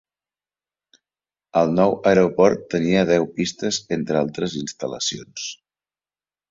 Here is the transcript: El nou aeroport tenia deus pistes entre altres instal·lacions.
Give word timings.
El 1.61 1.75
nou 1.81 1.93
aeroport 2.13 2.65
tenia 2.75 3.05
deus 3.13 3.31
pistes 3.39 3.83
entre 4.01 4.21
altres 4.25 4.61
instal·lacions. 4.67 5.51